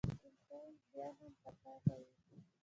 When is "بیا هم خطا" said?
0.91-1.73